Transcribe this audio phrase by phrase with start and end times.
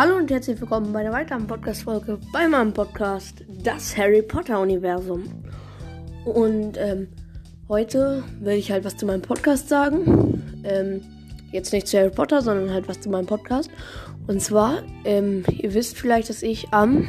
[0.00, 5.24] Hallo und herzlich willkommen bei der weiteren Podcast-Folge bei meinem Podcast, das Harry Potter-Universum.
[6.24, 7.08] Und ähm,
[7.68, 10.42] heute will ich halt was zu meinem Podcast sagen.
[10.64, 11.02] Ähm,
[11.52, 13.70] jetzt nicht zu Harry Potter, sondern halt was zu meinem Podcast.
[14.26, 17.06] Und zwar, ähm, ihr wisst vielleicht, dass ich am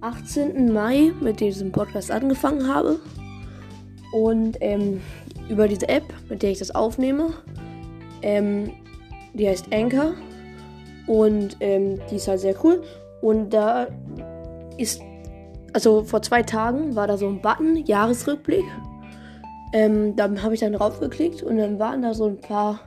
[0.00, 0.72] 18.
[0.72, 2.98] Mai mit diesem Podcast angefangen habe.
[4.12, 5.00] Und ähm,
[5.48, 7.34] über diese App, mit der ich das aufnehme,
[8.20, 8.72] ähm,
[9.32, 10.14] die heißt Anchor.
[11.06, 12.82] Und ähm, die ist halt sehr cool.
[13.20, 13.86] Und da
[14.76, 15.00] ist,
[15.72, 18.64] also vor zwei Tagen war da so ein Button, Jahresrückblick.
[19.72, 22.80] Ähm, da habe ich dann draufgeklickt und dann waren da so ein paar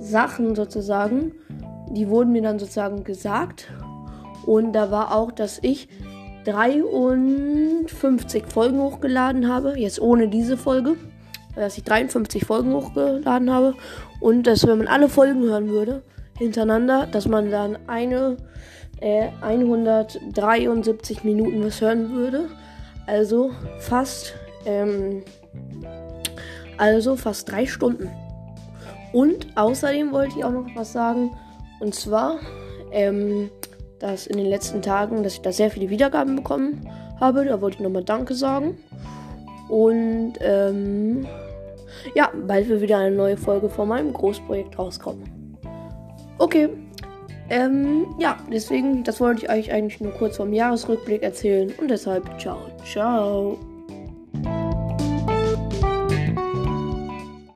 [0.00, 1.32] Sachen sozusagen,
[1.90, 3.68] die wurden mir dann sozusagen gesagt.
[4.46, 5.88] Und da war auch, dass ich
[6.44, 10.96] 53 Folgen hochgeladen habe, jetzt ohne diese Folge,
[11.56, 13.74] dass ich 53 Folgen hochgeladen habe
[14.20, 16.02] und dass wenn man alle Folgen hören würde,
[16.38, 18.36] hintereinander, dass man dann eine
[19.00, 22.48] äh, 173 Minuten was hören würde.
[23.06, 24.34] Also fast,
[24.64, 25.22] ähm,
[26.76, 28.10] also fast drei Stunden.
[29.12, 31.30] Und außerdem wollte ich auch noch was sagen.
[31.80, 32.38] Und zwar,
[32.92, 33.50] ähm,
[33.98, 36.88] dass in den letzten Tagen, dass ich da sehr viele Wiedergaben bekommen
[37.20, 37.44] habe.
[37.44, 38.76] Da wollte ich nochmal Danke sagen.
[39.68, 41.26] Und ähm,
[42.14, 45.45] ja, bald wird wieder eine neue Folge von meinem Großprojekt rauskommen.
[46.38, 46.68] Okay.
[47.48, 52.40] Ähm, ja, deswegen, das wollte ich euch eigentlich nur kurz vom Jahresrückblick erzählen und deshalb
[52.40, 53.56] ciao, ciao.